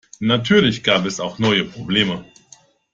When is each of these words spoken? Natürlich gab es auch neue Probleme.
Natürlich 0.19 0.81
gab 0.81 1.05
es 1.05 1.19
auch 1.19 1.37
neue 1.37 1.63
Probleme. 1.63 2.25